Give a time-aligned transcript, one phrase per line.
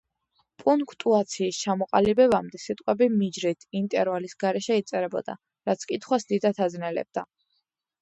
[0.61, 5.41] პუნქტუაციის ჩამოყალიბებამდე სიტყვები მიჯრით, ინტერვალის გარეშე იწერებოდა,
[5.73, 7.31] რაც კითხვას დიდად აძნელებდა.